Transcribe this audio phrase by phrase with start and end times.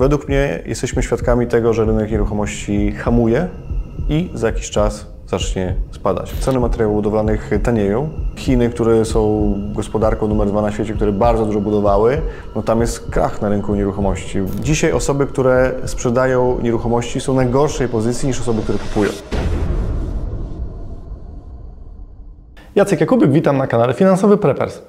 [0.00, 3.48] według mnie jesteśmy świadkami tego, że rynek nieruchomości hamuje
[4.08, 6.32] i za jakiś czas zacznie spadać.
[6.32, 8.08] Ceny materiałów budowlanych tanieją.
[8.36, 12.20] Chiny, które są gospodarką numer dwa na świecie, które bardzo dużo budowały,
[12.56, 14.38] no tam jest krach na rynku nieruchomości.
[14.60, 19.10] Dzisiaj osoby, które sprzedają nieruchomości są na gorszej pozycji niż osoby, które kupują.
[22.74, 24.82] Jacek Jakubik, witam na kanale Finansowy Preppers.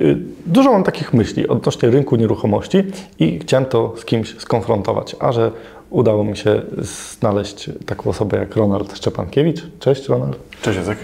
[0.00, 2.82] Y, Dużo mam takich myśli odnośnie rynku nieruchomości
[3.18, 5.50] i chciałem to z kimś skonfrontować, a że
[5.90, 9.62] udało mi się znaleźć taką osobę jak Ronald Szczepankiewicz.
[9.80, 10.38] Cześć Ronald.
[10.62, 10.98] Cześć Jacek.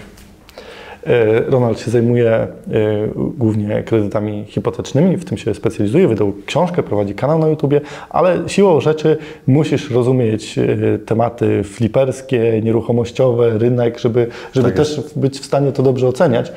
[1.07, 7.15] Y, Ronald się zajmuje y, głównie kredytami hipotecznymi, w tym się specjalizuje, wydał książkę, prowadzi
[7.15, 9.17] kanał na YouTubie, ale siłą rzeczy
[9.47, 10.59] musisz rozumieć
[11.05, 16.51] tematy fliperskie, nieruchomościowe, rynek, żeby, żeby Tak też być w stanie to dobrze oceniać.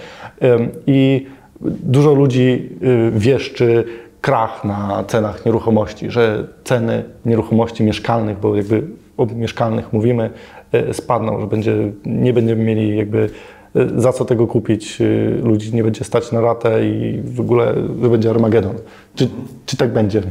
[0.87, 1.27] I
[1.61, 3.85] dużo ludzi y, wieszczy
[4.21, 8.83] krach na cenach nieruchomości, że ceny nieruchomości mieszkalnych, bo jakby
[9.17, 10.31] o mieszkalnych mówimy,
[10.91, 13.31] y, spadną, że będzie, nie będziemy mieli jakby
[13.77, 14.99] y, za co tego kupić,
[15.43, 18.75] ludzi nie będzie stać na ratę i w ogóle że będzie Armagedon.
[19.15, 19.29] Czy,
[19.67, 20.23] czy tak będzie?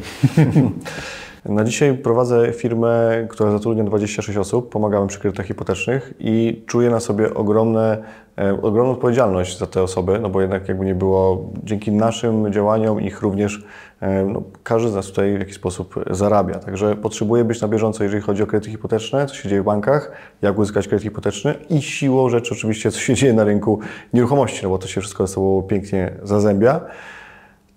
[1.48, 7.00] Na dzisiaj prowadzę firmę, która zatrudnia 26 osób, pomagamy przy kredytach hipotecznych i czuję na
[7.00, 8.04] sobie ogromne,
[8.38, 13.02] e, ogromną odpowiedzialność za te osoby, no bo jednak jakby nie było, dzięki naszym działaniom
[13.02, 13.66] ich również
[14.00, 16.60] e, no, każdy z nas tutaj w jakiś sposób zarabia.
[16.60, 20.12] Także potrzebuję być na bieżąco, jeżeli chodzi o kredyty hipoteczne, co się dzieje w bankach,
[20.42, 23.80] jak uzyskać kredyt hipoteczny i siłą rzeczy oczywiście, co się dzieje na rynku
[24.14, 26.82] nieruchomości, no bo to się wszystko ze sobą pięknie zazębia.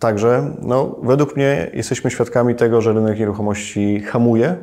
[0.01, 4.57] Także no, według mnie jesteśmy świadkami tego, że rynek nieruchomości hamuje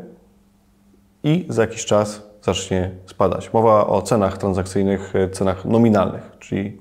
[1.24, 3.54] i za jakiś czas zacznie spadać.
[3.54, 6.78] Mowa o cenach transakcyjnych, e, cenach nominalnych, czyli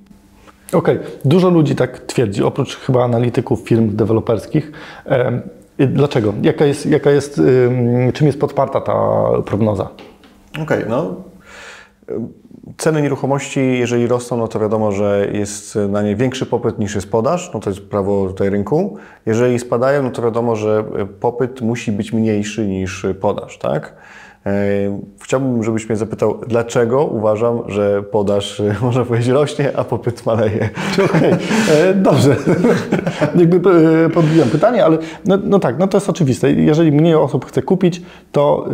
[0.72, 4.72] Okej, dużo ludzi tak twierdzi, oprócz chyba analityków firm deweloperskich.
[5.78, 6.34] Dlaczego?
[6.42, 8.94] Jaka jest, jaka jest, ym, czym jest podparta ta
[9.46, 9.88] prognoza?
[10.62, 11.16] Okej, no.
[12.76, 17.10] Ceny nieruchomości, jeżeli rosną, no to wiadomo, że jest na nie większy popyt niż jest
[17.10, 18.96] podaż, no to jest prawo tutaj rynku.
[19.26, 20.84] Jeżeli spadają, no to wiadomo, że
[21.20, 23.94] popyt musi być mniejszy niż podaż, tak?
[24.46, 24.50] E,
[25.22, 30.68] Chciałbym, żebyś mnie zapytał, dlaczego uważam, że podaż, e, można powiedzieć, rośnie, a popyt maleje.
[31.04, 31.32] Okej,
[31.90, 32.36] e, dobrze.
[33.36, 33.60] Jakby
[34.10, 36.52] podbiłem pytanie, ale no, no tak, no to jest oczywiste.
[36.52, 38.02] Jeżeli mniej osób chce kupić,
[38.32, 38.66] to,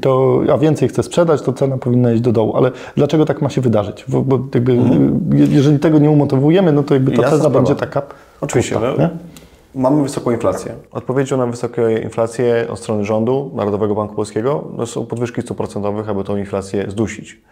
[0.00, 2.56] to a więcej chce sprzedać, to cena powinna iść do dołu.
[2.56, 4.04] Ale dlaczego tak ma się wydarzyć?
[4.08, 4.74] Bo, bo jakby,
[5.36, 7.58] je- jeżeli tego nie umotywujemy, no to jakby ta Jasna cena sprawa.
[7.58, 8.02] będzie taka
[8.40, 9.08] Oczywiście, pusta, no.
[9.74, 10.74] Mamy wysoką inflację.
[10.90, 16.08] Odpowiedzią na wysoką inflację od strony rządu, Narodowego Banku Polskiego, no są podwyżki stóp procentowych,
[16.08, 17.42] aby tą inflację zdusić.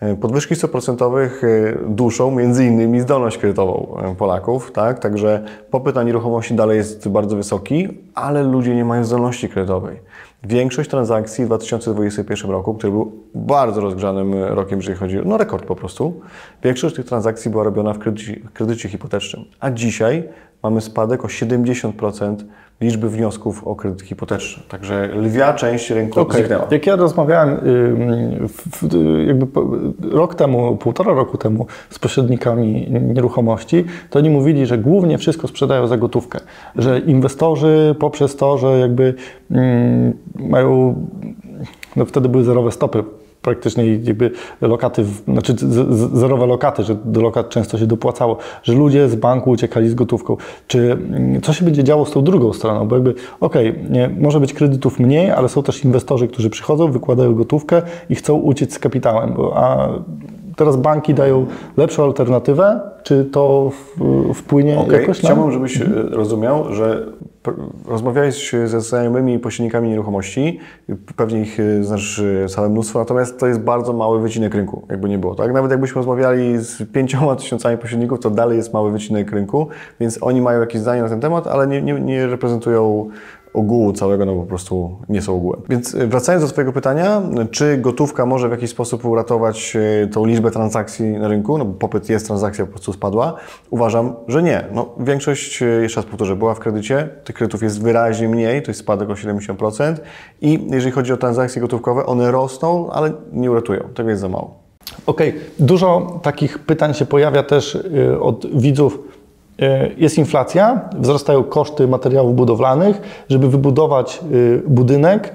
[0.00, 4.98] E, Podwyżki stóp procentowych e, duszą między innymi zdolność kredytową e, Polaków, tak?
[4.98, 10.00] Także popyt na nieruchomości dalej jest bardzo wysoki, ale ludzie nie mają zdolności kredytowej.
[10.44, 15.64] Większość transakcji w 2021 roku, który był bardzo rozgrzanym rokiem, jeżeli chodzi o no rekord
[15.64, 16.20] po prostu,
[16.62, 20.28] większość tych transakcji była robiona w kredycie, w kredycie hipotecznym, a dzisiaj
[20.62, 22.36] mamy spadek o 70%
[22.80, 24.62] liczby wniosków o kredyt hipoteczny.
[24.68, 26.36] Także lwia część rynku Okej.
[26.36, 26.66] zniknęła.
[26.70, 27.60] Jak ja rozmawiałem
[29.26, 29.46] jakby
[30.10, 35.86] rok temu, półtora roku temu z pośrednikami nieruchomości, to oni mówili, że głównie wszystko sprzedają
[35.86, 36.38] za gotówkę.
[36.76, 39.14] Że inwestorzy poprzez to, że jakby
[40.34, 40.94] mają,
[41.96, 43.04] no wtedy były zerowe stopy
[43.42, 44.30] praktycznie jakby
[44.60, 45.54] lokaty, znaczy
[46.12, 50.36] zerowe lokaty, że do lokat często się dopłacało, że ludzie z banku uciekali z gotówką.
[50.66, 52.88] Czy mm, co się będzie działo z tą drugą stroną?
[52.88, 57.34] Bo jakby, okej, nie, może być kredytów mniej, ale są też inwestorzy, którzy przychodzą, wykładają
[57.34, 59.88] gotówkę i chcą uciec z kapitałem, a
[60.56, 61.46] teraz banki dają
[61.76, 63.70] lepszą alternatywę, czy to
[64.34, 65.28] wpłynie Okej, jakoś na...
[65.28, 67.06] Chciałbym, żebyś e, rozumiał, że
[67.86, 70.60] rozmawiałeś ze znajomymi pośrednikami nieruchomości,
[71.16, 75.08] pewnie ich e, znasz e, całe mnóstwo, natomiast to jest bardzo mały wycinek rynku, jakby
[75.08, 75.52] nie było, tak?
[75.52, 79.68] Nawet jakbyśmy rozmawiali z pięcioma tysiącami pośredników, to dalej jest mały wycinek rynku,
[80.00, 83.10] więc oni mają jakieś zdanie na ten temat, ale nie, nie, nie reprezentują
[83.54, 85.60] ogółu całego, no po prostu nie są ogółem.
[85.68, 90.26] Więc e, wracając do Twojego pytania, czy gotówka może w jakiś sposób uratować e, tą
[90.26, 93.36] liczbę transakcji na rynku, no bo popyt jest, transakcja po prostu spadła?
[93.70, 94.64] Uważam, że nie.
[94.74, 98.70] No, większość, e, jeszcze raz powtórzę, była w kredycie, tych kredytów jest wyraźnie mniej, to
[98.70, 99.94] jest spadek o 70%
[100.40, 104.70] i jeżeli chodzi o transakcje gotówkowe, one rosną, ale nie uratują, tego jest za mało.
[105.06, 108.98] Okej, dużo takich pytań się pojawia też y, od widzów.
[109.62, 113.24] Y, Jest inflacja, wzrastają koszty materiałów budowlanych.
[113.28, 115.34] Żeby wybudować y, budynek,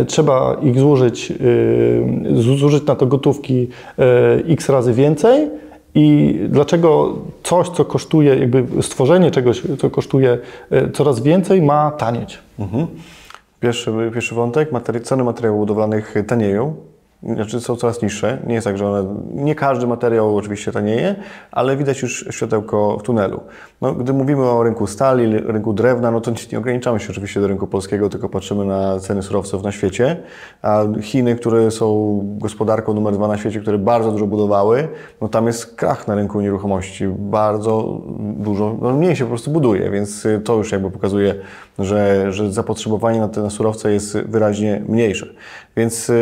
[0.00, 3.68] y, trzeba ich zużyć, y, zużyć na to gotówki
[3.98, 5.50] y, x razy więcej.
[5.94, 10.38] I dlaczego coś, co kosztuje, jakby stworzenie czegoś, co kosztuje
[10.94, 12.38] coraz więcej, ma tanieć?
[12.58, 12.86] Mhm.
[13.60, 16.74] Pierwszy, pierwszy wątek, materi- ceny materiałów budowlanych tanieją,
[17.22, 18.38] znaczy są coraz niższe.
[18.46, 21.16] Nie jest tak, że one, nie każdy materiał oczywiście tanieje,
[21.52, 23.40] ale widać już światełko w tunelu.
[23.80, 27.46] No, gdy mówimy o rynku stali, rynku drewna, no to nie ograniczamy się oczywiście do
[27.46, 30.16] rynku polskiego, tylko patrzymy na ceny surowców na świecie.
[30.62, 34.88] A Chiny, które są gospodarką numer dwa na świecie, które bardzo dużo budowały,
[35.20, 37.08] no tam jest krach na rynku nieruchomości.
[37.08, 41.34] Bardzo dużo, no mniej się po prostu buduje, więc to już jakby pokazuje,
[41.78, 45.26] że, że zapotrzebowanie na te na surowce jest wyraźnie mniejsze.
[45.76, 46.12] Więc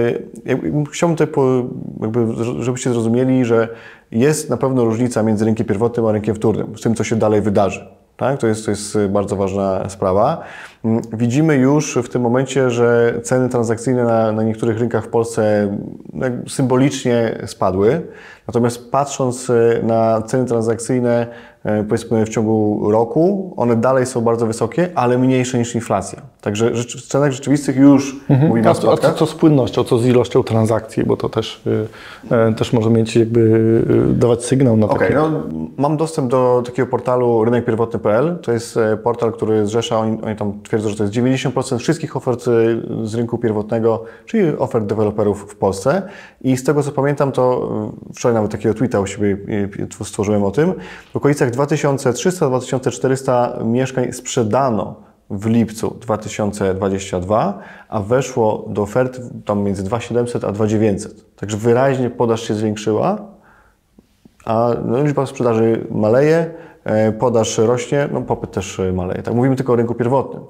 [0.45, 1.65] jakby, chciałbym tutaj, po,
[2.01, 2.27] jakby,
[2.61, 3.69] żebyście zrozumieli, że
[4.11, 7.43] jest na pewno różnica między rynkiem pierwotnym a rynkiem wtórnym, z tym, co się dalej
[7.43, 7.87] wydarzy.
[8.17, 8.39] Tak?
[8.39, 10.45] To, jest, to jest bardzo ważna sprawa.
[11.13, 15.77] Widzimy już w tym momencie, że ceny transakcyjne na, na niektórych rynkach w Polsce
[16.49, 18.03] symbolicznie spadły.
[18.47, 19.53] Natomiast patrząc
[19.83, 21.27] na ceny transakcyjne
[21.67, 26.23] E, powiedzmy w ciągu roku, one dalej są bardzo wysokie, ale mniejsze niż inflacja.
[26.41, 28.49] Także w cenach rzeczywistych już mhm.
[28.49, 29.11] mówimy a, o spadkach.
[29.11, 31.63] A co z płynnością, co z ilością transakcji, bo to też,
[32.31, 33.41] yy, też może mieć jakby
[33.89, 35.15] yy, dawać sygnał na okay, takie...
[35.15, 35.31] no,
[35.77, 38.39] mam dostęp do takiego portalu rynekpierwotny.pl.
[38.43, 42.45] To jest portal, który zrzesza, oni, oni tam twierdzą, że to jest 90% wszystkich ofert
[43.03, 46.03] z rynku pierwotnego, czyli ofert deweloperów w Polsce.
[46.41, 47.71] I z tego co pamiętam, to
[48.15, 49.37] wczoraj nawet takiego tweeta u siebie
[50.05, 50.75] stworzyłem o tym,
[51.13, 57.59] w okolicach 2300-2400 mieszkań sprzedano w lipcu 2022,
[57.89, 61.37] a weszło do ofert tam między 2700 a 2900.
[61.37, 63.19] Także wyraźnie podaż się zwiększyła,
[64.45, 66.51] a no, liczba sprzedaży maleje,
[67.19, 69.23] podaż rośnie, no popyt też maleje.
[69.23, 70.43] Tak mówimy tylko o rynku pierwotnym.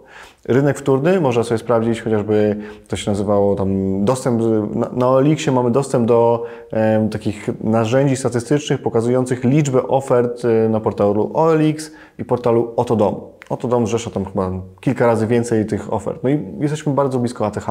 [0.48, 2.56] Rynek wtórny można sobie sprawdzić, chociażby
[2.88, 4.42] to się nazywało tam dostęp,
[4.74, 10.80] na, na OLX mamy dostęp do e, takich narzędzi statystycznych pokazujących liczbę ofert e, na
[10.80, 13.14] portalu OLX i portalu Otodom.
[13.48, 14.50] Otodom zrzesza tam chyba
[14.80, 16.22] kilka razy więcej tych ofert.
[16.22, 17.66] No i jesteśmy bardzo blisko ATH,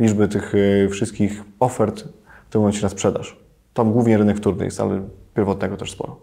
[0.00, 0.54] liczby tych
[0.84, 2.04] e, wszystkich ofert
[2.48, 3.36] w tym momencie na sprzedaż.
[3.74, 5.02] Tam głównie rynek wtórny jest, ale
[5.34, 6.16] pierwotnego też sporo.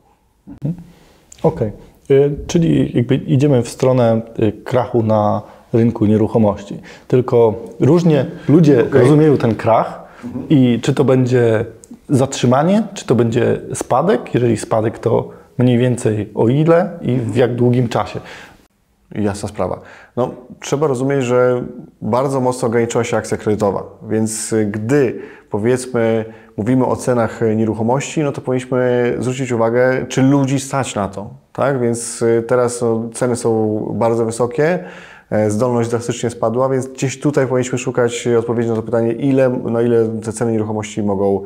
[0.47, 0.73] Mhm.
[1.43, 1.71] Okej,
[2.05, 2.35] okay.
[2.47, 4.21] czyli jakby idziemy w stronę
[4.63, 5.41] krachu na
[5.73, 6.79] rynku nieruchomości.
[7.07, 9.01] Tylko różnie ludzie okay.
[9.01, 10.45] rozumieją ten krach mhm.
[10.49, 11.65] i czy to będzie
[12.09, 14.33] zatrzymanie, czy to będzie spadek.
[14.33, 18.19] Jeżeli spadek, to mniej więcej o ile i w jak długim czasie.
[19.15, 19.79] Jasna sprawa.
[20.15, 21.63] No, trzeba rozumieć, że
[22.01, 25.19] bardzo mocno ograniczyła się akcja kredytowa, więc gdy
[25.49, 26.25] powiedzmy
[26.59, 31.29] mówimy o cenach nieruchomości, no to powinniśmy zwrócić uwagę, czy ludzi stać na to.
[31.53, 31.81] Tak?
[31.81, 34.79] Więc teraz no, ceny są bardzo wysokie,
[35.29, 39.81] E, zdolność drastycznie spadła, więc gdzieś tutaj powinniśmy szukać odpowiedzi na to pytanie, ile, na
[39.81, 41.43] ile te ceny nieruchomości mogą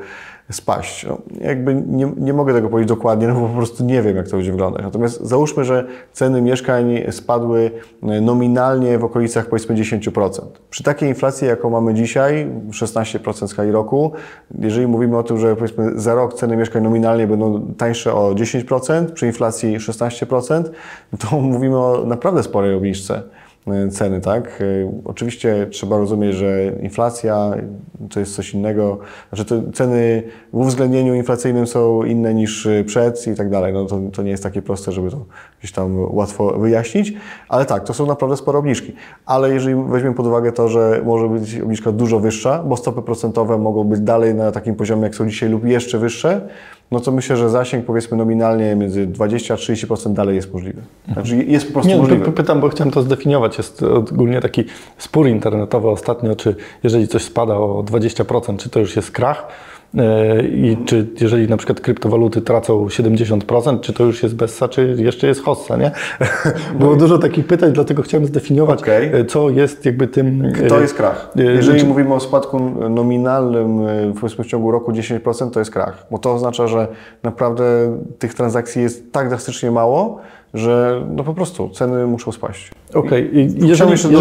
[0.52, 1.06] spaść.
[1.06, 4.28] No, jakby nie, nie mogę tego powiedzieć dokładnie, no bo po prostu nie wiem, jak
[4.28, 4.84] to będzie wyglądać.
[4.84, 7.72] Natomiast załóżmy, że ceny mieszkań spadły
[8.04, 10.42] e, nominalnie w okolicach powiedzmy 10%.
[10.70, 14.12] Przy takiej inflacji, jaką mamy dzisiaj, 16% skali roku,
[14.60, 19.06] jeżeli mówimy o tym, że powiedzmy za rok ceny mieszkań nominalnie będą tańsze o 10%,
[19.06, 20.64] przy inflacji 16%,
[21.20, 23.24] to mówimy o naprawdę sporej obniżce.
[23.68, 24.62] E, ceny, tak?
[24.62, 27.52] E, oczywiście trzeba rozumieć, że inflacja
[28.10, 28.98] to jest coś innego,
[29.30, 30.24] znaczy te ceny
[30.54, 33.74] w uwzględnieniu inflacyjnym są inne niż przed i tak dalej.
[33.74, 35.26] No to, to nie jest takie proste, żeby to
[35.60, 37.14] gdzieś tam łatwo wyjaśnić,
[37.50, 38.94] ale tak, to są naprawdę spore obniżki.
[39.26, 43.58] Ale jeżeli weźmiemy pod uwagę to, że może być obniżka dużo wyższa, bo stopy procentowe
[43.58, 46.42] mogą być dalej na takim poziomie, jak są dzisiaj lub jeszcze wyższe,
[46.94, 50.82] no to myślę, że zasięg powiedzmy nominalnie między 20 a 30% dalej jest możliwy.
[51.14, 52.32] Znaczy jest po prostu Nie, możliwy.
[52.32, 53.58] Pytam, bo chciałem to zdefiniować.
[53.58, 54.64] Jest ogólnie taki
[54.98, 59.48] spór internetowy ostatnio, czy jeżeli coś spada o 20%, czy to już jest krach,
[60.44, 65.28] I czy jeżeli na przykład kryptowaluty tracą 70%, czy to już jest Bessa, czy jeszcze
[65.28, 65.92] jest Hossa, nie?
[66.80, 69.26] Było dużo takich pytań, dlatego chciałem zdefiniować, okay.
[69.26, 70.54] co jest jakby tym...
[70.70, 71.32] To jest krach.
[71.38, 71.86] E, jeżeli czy...
[71.86, 72.60] mówimy o spadku
[72.90, 76.88] nominalnym, e, powiedzmy w ciągu roku 10%, to jest krach, bo to oznacza, że
[77.24, 77.64] naprawdę
[78.20, 80.22] tych transakcji jest tak drastycznie mało,
[80.54, 82.72] że no po prostu ceny muszą spaść.
[82.94, 83.42] Okej, okay.
[83.68, 84.16] jeżeli, jeżeli,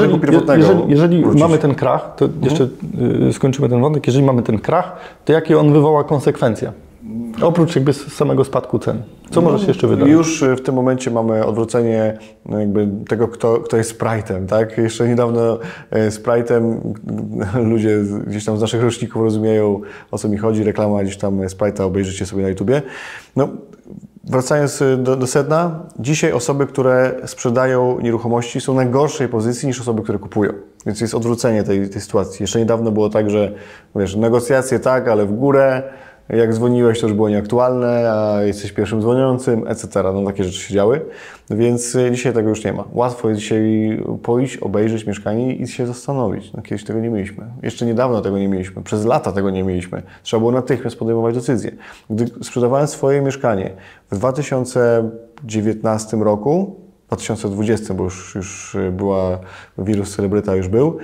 [0.88, 2.44] jeżeli, jeżeli mamy ten krach, to mhm.
[2.44, 2.68] jeszcze
[3.28, 6.72] y, skończymy ten wątek, jeżeli mamy ten krach, to jakie on wywoła konsekwencje?
[7.42, 9.02] Oprócz jakby samego spadku cen.
[9.30, 10.12] Co no, może się jeszcze wydarzyć?
[10.12, 14.46] Już w tym momencie mamy odwrócenie no jakby tego, kto, kto jest Sprite'em.
[14.46, 14.78] Tak?
[14.78, 15.58] Jeszcze niedawno
[15.90, 16.76] e, Sprite'em
[17.70, 20.64] ludzie gdzieś tam z naszych roczników rozumieją, o co mi chodzi.
[20.64, 22.82] Reklama gdzieś tam Sprite'a obejrzycie sobie na YouTubie.
[23.36, 23.48] No,
[24.25, 29.81] Wracając y, do, do, sedna, dzisiaj osoby, które sprzedają nieruchomości są na gorszej pozycji niż
[29.81, 30.52] osoby, które kupują.
[30.87, 32.43] Więc jest odwrócenie tej, tej sytuacji.
[32.43, 33.52] Jeszcze niedawno było tak, że
[33.97, 35.83] wiesz, negocjacje tak, ale w górę,
[36.32, 40.02] jak dzwoniłeś, to już było nieaktualne, a jesteś pierwszym dzwoniącym, etc.
[40.02, 41.00] No takie rzeczy się działy,
[41.50, 42.84] więc y, dzisiaj tego już nie ma.
[42.92, 46.52] Łatwo jest dzisiaj pójść, obejrzeć mieszkanie i się zastanowić.
[46.52, 47.46] No kiedyś tego nie mieliśmy.
[47.62, 48.82] Jeszcze niedawno tego nie mieliśmy.
[48.82, 50.02] Przez lata tego nie mieliśmy.
[50.22, 51.72] Trzeba było natychmiast podejmować decyzje.
[52.10, 53.70] Gdy sprzedawałem swoje mieszkanie
[54.10, 59.38] w 2019 roku, 2020, bo już, już była
[59.78, 60.98] wirus celebryta już był,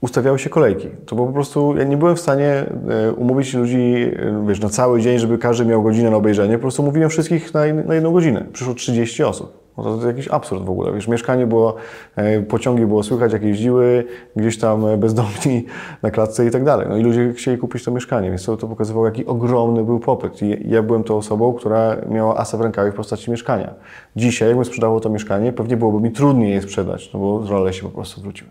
[0.00, 0.88] ustawiały się kolejki.
[1.06, 5.00] To po prostu, ja nie byłem w stanie e, umówić ludzi, e, wiesz, na cały
[5.00, 6.54] dzień, żeby każdy miał godzinę na obejrzenie.
[6.54, 8.44] Po prostu mówiłem wszystkich na, na jedną godzinę.
[8.52, 9.60] Przyszło 30 osób.
[9.78, 10.92] No to, to jakiś absurd w ogóle.
[10.92, 11.74] Wiesz, mieszkanie było,
[12.16, 14.04] e, pociągi było słychać, jak jeździły,
[14.36, 15.64] gdzieś tam bezdomni
[16.02, 16.86] na klatce i tak dalej.
[16.90, 20.42] No i ludzie chcieli kupić to mieszkanie, więc to, to pokazywało, jaki ogromny był popyt.
[20.42, 23.74] I ja byłem tą osobą, która miała asa w rękawie w postaci mieszkania.
[24.16, 27.82] Dzisiaj, jakbym sprzedawał to mieszkanie, pewnie byłoby mi trudniej je sprzedać, no bo role się
[27.82, 28.50] po prostu wróciły.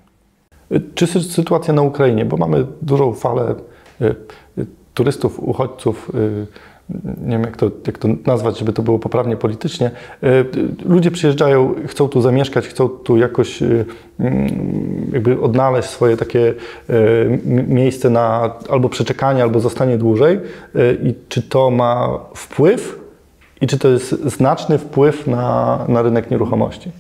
[0.96, 3.56] Czy sytuacja na Ukrainie, bo mamy dużą falę
[4.02, 4.06] y,
[4.58, 6.48] y, turystów, uchodźców, y,
[7.22, 9.92] nie wiem jak to, jak to nazwać, żeby to było poprawnie politycznie.
[10.86, 13.88] Ludzie przyjeżdżają, chcą tu zamieszkać, chcą tu jakoś mm,
[15.14, 16.54] jakby odnaleźć swoje takie
[17.68, 20.40] miejsce na albo przeczekanie, albo zostanie dłużej.
[21.04, 23.00] I czy to ma wpływ
[23.62, 26.92] i czy to jest znaczny wpływ na, na rynek nieruchomości?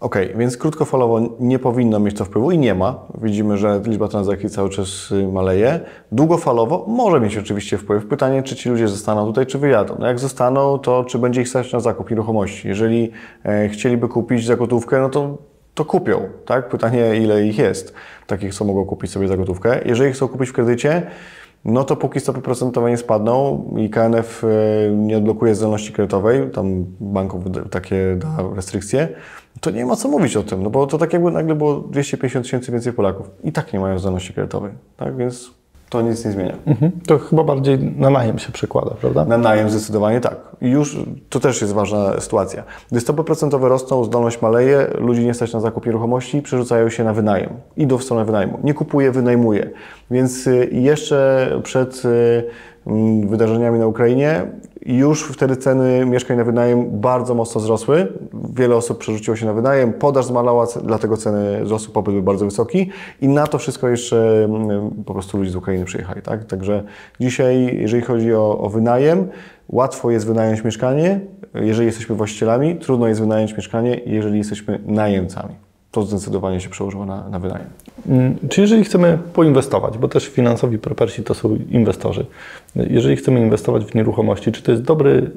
[0.00, 2.98] OK, więc krótkofalowo nie powinno mieć to wpływu i nie ma.
[3.22, 5.80] Widzimy, że liczba transakcji cały czas y, maleje.
[6.12, 8.06] Długofalowo może mieć oczywiście wpływ.
[8.06, 9.96] Pytanie, czy ci ludzie zostaną tutaj, czy wyjadą.
[9.98, 12.68] No jak zostaną, to czy będzie ich stać na zakup nieruchomości.
[12.68, 13.10] Jeżeli
[13.44, 15.38] e, chcieliby kupić za gotówkę, no to
[15.74, 16.68] to kupią, tak?
[16.68, 17.94] Pytanie, ile ich jest,
[18.26, 19.80] takich, co mogą kupić sobie za gotówkę.
[19.84, 21.02] Jeżeli chcą kupić w kredycie,
[21.64, 26.84] no to póki stopy procentowe nie spadną i KNF e, nie odblokuje zdolności kredytowej, tam
[27.00, 29.08] banków takie da restrykcje,
[29.60, 32.44] to nie ma co mówić o tym, no bo to tak jakby nagle było 250
[32.44, 35.16] tysięcy więcej Polaków i tak nie mają zdolności kredytowej, tak?
[35.16, 35.50] Więc
[35.88, 36.56] to nic nie zmienia.
[36.66, 36.92] Mhm.
[37.06, 39.24] To chyba bardziej na najem się przekłada, prawda?
[39.24, 40.36] Na najem zdecydowanie tak.
[40.60, 42.64] I już to też jest ważna sytuacja.
[42.90, 47.12] Gdy stopy procentowe rosną, zdolność maleje, ludzi nie stać na zakup nieruchomości, przerzucają się na
[47.12, 47.50] wynajem.
[47.76, 48.58] Idą w stronę wynajmu.
[48.64, 49.70] Nie kupuje, wynajmuje.
[50.10, 52.44] Więc y, jeszcze przed y,
[53.26, 54.42] wydarzeniami na Ukrainie
[54.86, 58.12] już wtedy ceny mieszkań na wynajem bardzo mocno wzrosły.
[58.54, 62.90] Wiele osób przerzuciło się na wynajem, podaż zmalała, dlatego ceny wzrosły, popyt był bardzo wysoki
[63.20, 66.22] i na to wszystko jeszcze mm, po prostu ludzie z Ukrainy przyjechali.
[66.22, 66.44] Tak?
[66.44, 66.82] Także
[67.20, 69.28] dzisiaj, jeżeli chodzi o, o wynajem,
[69.68, 71.20] łatwo jest wynająć mieszkanie,
[71.54, 75.65] jeżeli jesteśmy właścicielami, trudno jest wynająć mieszkanie, jeżeli jesteśmy najemcami
[75.96, 77.66] to zdecydowanie się przełożyło na, na wynajem.
[78.08, 82.26] Mm, czy jeżeli chcemy poinwestować, bo też finansowi propersi to są inwestorzy,
[82.76, 85.30] jeżeli chcemy inwestować w nieruchomości, czy to jest dobry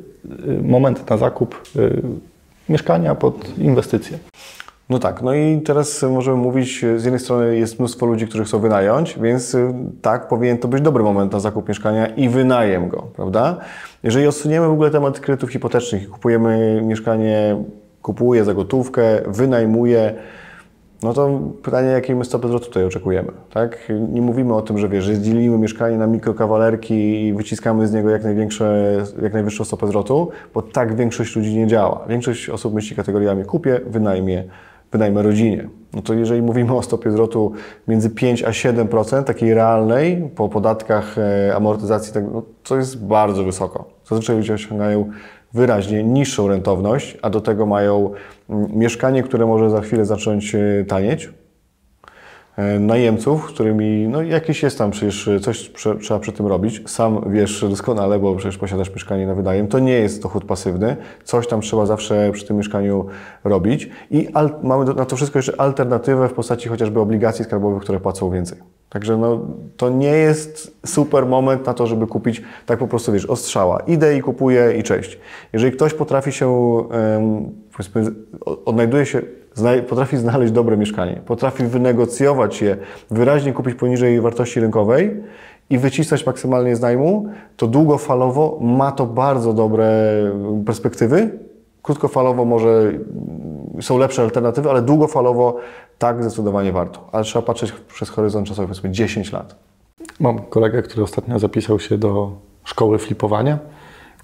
[0.48, 2.01] y, moment na zakup y,
[2.70, 4.20] mieszkania pod inwestycje?
[4.89, 8.60] No tak, no i teraz możemy mówić, z jednej strony jest mnóstwo ludzi, którzy chcą
[8.60, 13.08] wynająć, więc y, tak, powinien to być dobry moment na zakup mieszkania i wynajem go,
[13.16, 13.58] prawda?
[14.04, 17.63] Jeżeli odsuniemy w ogóle temat kredytów hipotecznych i kupujemy mieszkanie,
[18.01, 20.13] kupuję za gotówkę, wynajmuję,
[21.03, 23.91] no to pytanie, jakiej my stopy zwrotu tutaj oczekujemy, tak?
[24.12, 28.10] Nie mówimy o tym, że wiesz, że dzielimy mieszkanie na mikrokawalerki i wyciskamy z niego
[28.10, 32.06] jak, największe, jak najwyższą stopę zwrotu, bo tak większość ludzi nie działa.
[32.10, 34.44] Większość osób myśli kategoriami kupię, wynajmie,
[34.91, 35.70] wynajmę rodzinie.
[35.94, 37.51] No to jeżeli mówimy o stopie zwrotu
[37.88, 43.86] między 5 a 7%, takiej realnej, po podatkach, e, amortyzacji, no to jest bardzo wysoko.
[44.06, 45.10] Zazwyczaj ludzie osiągają
[45.53, 48.12] wyraźnie niższą rentowność, a do tego mają
[48.50, 51.29] mm, mieszkanie, które może za chwilę zacząć e, tanieć,
[52.80, 56.82] najemców, którymi no jakiś jest tam przecież coś trzeba przy tym robić.
[56.86, 59.68] Sam wiesz doskonale, bo przecież posiadasz mieszkanie na wynajem.
[59.68, 60.96] To nie jest dochód pasywny.
[61.24, 63.06] Coś tam trzeba zawsze przy tym mieszkaniu
[63.44, 63.89] robić.
[64.12, 64.28] I
[64.63, 68.58] mamy na to wszystko jeszcze alternatywę w postaci chociażby obligacji skarbowych, które płacą więcej.
[68.89, 69.39] Także no,
[69.78, 73.80] to nie jest super moment na to, żeby kupić tak po prostu, wiesz, ostrzała.
[73.80, 75.20] Idę i kupuję i cześć.
[75.54, 76.78] Jeżeli ktoś potrafi się,
[77.78, 78.12] powiedzmy,
[78.66, 79.22] odnajduje się,
[79.89, 82.77] potrafi znaleźć dobre mieszkanie, potrafi wynegocjować je,
[83.12, 85.24] wyraźnie kupić poniżej wartości rynkowej
[85.70, 87.25] i wycisnąć maksymalnie z najmu,
[87.58, 90.13] to długofalowo ma to bardzo dobre
[90.65, 91.39] perspektywy.
[91.82, 92.91] Krótkofalowo może
[93.82, 95.58] są lepsze alternatywy, ale długofalowo
[95.98, 97.10] tak, zdecydowanie warto.
[97.12, 99.56] Ale trzeba patrzeć przez horyzont czasowy, powiedzmy 10 lat.
[100.20, 102.32] Mam kolegę, który ostatnio zapisał się do
[102.63, 103.60] szkoły flipowania.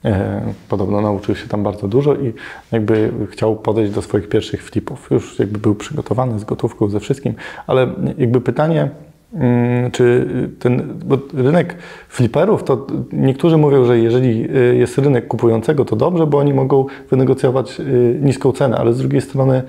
[0.06, 2.34] E, podobno nauczył się tam bardzo dużo i
[2.72, 5.08] jakby chciał podejść do swoich pierwszych flipów.
[5.12, 7.34] Już jakby był przygotowany z gotówką, ze wszystkim,
[7.68, 7.88] ale
[8.18, 8.90] jakby pytanie,
[9.34, 10.28] mm, czy
[10.60, 11.76] ten, bo rynek
[12.10, 16.86] fliperów, to niektórzy mówią, że jeżeli y, jest rynek kupującego, to dobrze, bo oni mogą
[17.10, 19.64] wynegocjować y, niską cenę, ale z drugiej strony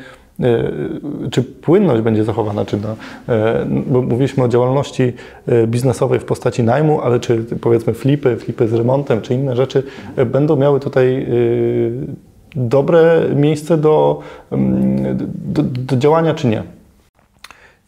[1.31, 2.97] czy płynność będzie zachowana, czy no,
[3.87, 5.13] bo mówiliśmy o działalności
[5.67, 9.83] biznesowej w postaci najmu, ale czy powiedzmy flipy, flipy z remontem, czy inne rzeczy
[10.27, 11.27] będą miały tutaj
[12.57, 16.63] dobre miejsce do, mm, do, do działania, czy nie?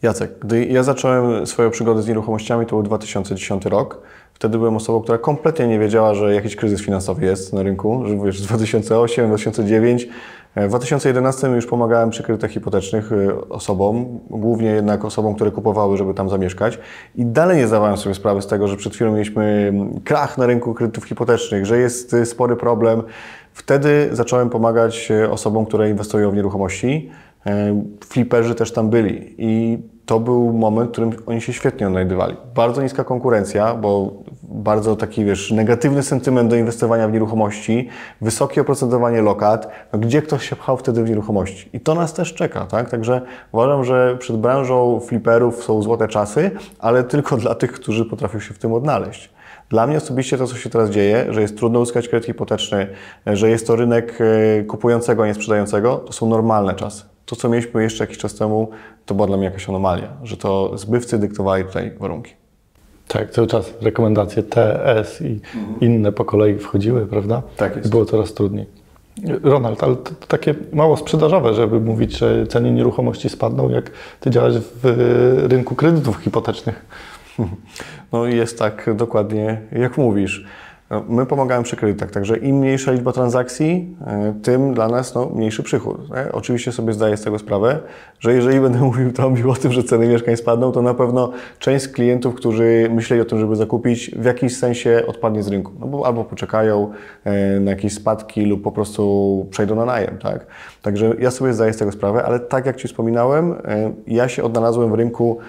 [0.01, 4.01] Jacek, gdy ja zacząłem swoją przygodę z nieruchomościami, to był 2010 rok.
[4.33, 8.17] Wtedy byłem osobą, która kompletnie nie wiedziała, że jakiś kryzys finansowy jest na rynku, że
[8.25, 10.07] wiesz, 2008, 2009.
[10.55, 16.13] W 2011 już pomagałem przy kredytach hipotecznych y, osobom, głównie jednak osobom, które kupowały, żeby
[16.13, 16.79] tam zamieszkać.
[17.15, 20.45] I dalej nie zdawałem sobie sprawy z tego, że przed chwilą mieliśmy mm, krach na
[20.45, 23.03] rynku kredytów hipotecznych, że jest y, spory problem.
[23.53, 27.09] Wtedy zacząłem pomagać y, osobom, które inwestują w nieruchomości.
[28.05, 29.79] Fliperzy też tam byli i
[30.09, 32.35] to był moment, w którym oni się świetnie odnajdywali.
[32.55, 34.11] Bardzo niska konkurencja, bo
[34.43, 37.89] bardzo taki, wiesz, negatywny sentyment do inwestowania w nieruchomości,
[38.21, 41.69] wysokie oprocentowanie lokat, no gdzie ktoś się pchał wtedy w nieruchomości.
[41.73, 42.89] I to nas też czeka, tak?
[42.89, 48.39] Także uważam, że przed branżą fliperów są złote czasy, ale tylko dla tych, którzy potrafią
[48.39, 49.29] się w tym odnaleźć.
[49.69, 52.87] Dla mnie osobiście to, co się teraz dzieje, że jest trudno uzyskać kredyt hipoteczny,
[53.25, 57.08] że jest to rynek e, kupującego, a nie sprzedającego, to są normalne czasy.
[57.29, 58.69] To, co mieliśmy jeszcze jakiś czas temu,
[59.05, 62.33] to była dla mnie jakaś anomalia, że to zbywcy dyktowali tutaj warunki.
[63.07, 65.79] Tak, cały czas rekomendacje TS i mhm.
[65.81, 67.41] inne po kolei wchodziły, prawda?
[67.57, 67.87] Tak jest.
[67.87, 68.65] I było coraz trudniej.
[69.43, 74.29] Ronald, ale to, to takie mało sprzedażowe, żeby mówić, że ceny nieruchomości spadną, jak ty
[74.29, 76.85] działasz w rynku kredytów hipotecznych.
[78.11, 80.45] No jest tak dokładnie, jak mówisz.
[80.89, 85.25] No, my pomagamy przy kredytach, także im mniejsza liczba transakcji, e, tym dla nas no,
[85.35, 85.97] mniejszy przychód.
[86.31, 87.79] Oczywiście sobie zdaję z tego sprawę,
[88.19, 91.85] że jeżeli będę mówił trąbił o tym, że ceny mieszkań spadną, to na pewno część
[91.85, 95.71] z klientów, którzy myśleli o tym, żeby zakupić, w jakiś sensie odpadnie z rynku.
[95.79, 96.91] No bo albo poczekają
[97.23, 100.17] e, na jakieś spadki lub po prostu przejdą na najem.
[100.17, 100.45] Tak?
[100.81, 104.43] Także ja sobie zdaję z tego sprawę, ale tak jak Ci wspominałem, e, ja się
[104.43, 105.39] odnalazłem w rynku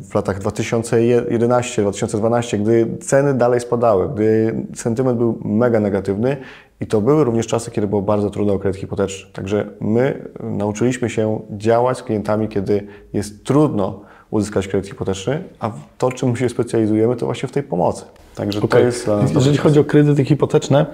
[0.00, 6.36] w latach 2011-2012, gdy ceny dalej spadały, gdy sentyment był mega negatywny
[6.80, 9.30] i to były również czasy, kiedy było bardzo trudno o kredyt hipoteczny.
[9.32, 16.12] Także my nauczyliśmy się działać z klientami, kiedy jest trudno uzyskać kredyt hipoteczny, a to,
[16.12, 18.04] czym się specjalizujemy, to właśnie w tej pomocy.
[18.34, 18.80] Także okay.
[18.80, 20.86] to jest Jeżeli chodzi o kredyty hipoteczne,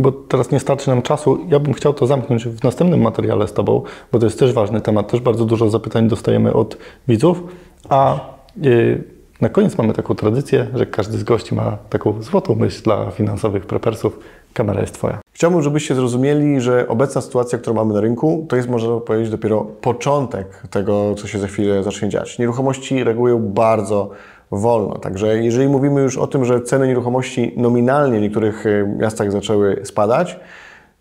[0.00, 3.52] bo teraz nie starczy nam czasu, ja bym chciał to zamknąć w następnym materiale z
[3.52, 6.76] Tobą, bo to jest też ważny temat, też bardzo dużo zapytań dostajemy od
[7.08, 7.42] widzów,
[7.88, 8.20] a
[8.64, 9.13] y,
[9.44, 13.66] na koniec mamy taką tradycję, że każdy z gości ma taką złotą myśl dla finansowych
[13.66, 14.18] prepersów.
[14.54, 15.20] Kamera jest Twoja.
[15.32, 19.60] Chciałbym, żebyście zrozumieli, że obecna sytuacja, którą mamy na rynku, to jest, można powiedzieć, dopiero
[19.60, 22.38] początek tego, co się za chwilę zacznie dziać.
[22.38, 24.10] Nieruchomości reagują bardzo
[24.50, 24.98] wolno.
[24.98, 29.80] Także jeżeli mówimy już o tym, że ceny nieruchomości nominalnie w niektórych e, miastach zaczęły
[29.84, 30.40] spadać,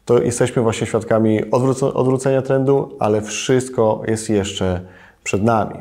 [0.06, 1.52] to jesteśmy właśnie świadkami
[1.94, 4.82] odwrócenia trendu, ale wszystko jest jeszcze
[5.24, 5.76] przed nami.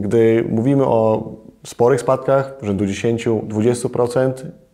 [0.00, 1.32] Gdy mówimy o
[1.64, 4.32] sporych spadkach, rzędu 10-20%,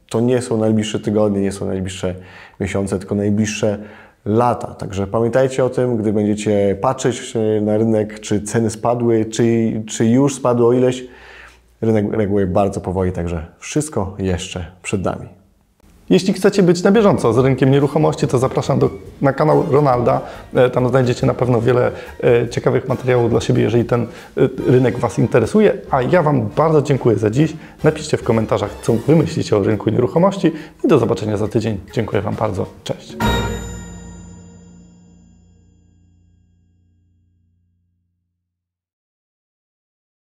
[0.08, 2.14] to nie są najbliższe tygodnie, nie są najbliższe
[2.60, 3.78] miesiące, tylko najbliższe
[4.24, 4.74] lata.
[4.74, 10.06] Także pamiętajcie o tym, gdy będziecie patrzeć e, na rynek, czy ceny spadły, czy, czy
[10.06, 11.04] już spadły o ileś.
[11.80, 15.37] Rynek reaguje bardzo powoli, także wszystko jeszcze przed nami.
[16.10, 18.90] Jeśli chcecie być na bieżąco z rynkiem nieruchomości, to zapraszam do,
[19.22, 20.20] na kanał Ronalda.
[20.54, 21.92] E, tam znajdziecie na pewno wiele
[22.22, 24.06] e, ciekawych materiałów dla siebie, jeżeli ten
[24.66, 25.74] rynek Was interesuje.
[25.90, 27.52] A ja Wam bardzo dziękuję za dziś.
[27.84, 30.52] Napiszcie w komentarzach, co Wy myślicie o rynku nieruchomości
[30.84, 31.78] i do zobaczenia za tydzień.
[31.92, 32.66] Dziękuję Wam bardzo.
[32.84, 33.16] Cześć.